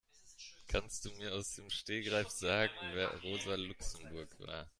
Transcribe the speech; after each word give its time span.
Kannst 0.67 1.05
du 1.05 1.11
mir 1.11 1.31
aus 1.35 1.53
dem 1.57 1.69
Stegreif 1.69 2.31
sagen, 2.31 2.73
wer 2.93 3.21
Rosa 3.21 3.53
Luxemburg 3.53 4.29
war? 4.39 4.67